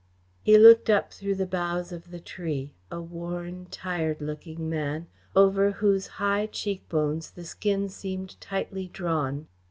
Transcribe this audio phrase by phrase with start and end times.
[0.41, 5.73] He looked up through the boughs of the tree; a worn, tired looking man, over
[5.73, 9.45] whose high cheek bones the skin seemed tightly drawn.